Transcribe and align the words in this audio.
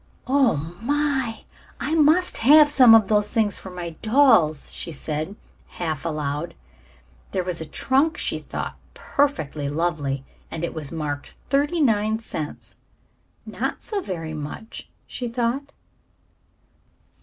"Oh, 0.25 0.75
my, 0.81 1.43
I 1.79 1.93
must 1.93 2.37
have 2.37 2.67
some 2.71 2.95
of 2.95 3.07
those 3.07 3.31
things 3.31 3.59
for 3.59 3.69
my 3.69 3.91
dolls," 3.91 4.71
she 4.71 4.91
said, 4.91 5.35
half 5.77 6.05
aloud. 6.05 6.55
There 7.29 7.43
was 7.43 7.61
a 7.61 7.67
trunk 7.67 8.17
she 8.17 8.39
thought 8.39 8.79
perfectly 8.95 9.69
lovely 9.69 10.25
and 10.49 10.63
it 10.63 10.73
was 10.73 10.91
marked 10.91 11.35
39 11.51 12.17
cents. 12.17 12.77
"Not 13.45 13.83
so 13.83 14.01
very 14.01 14.33
much," 14.33 14.89
she 15.05 15.27
thought. 15.27 15.71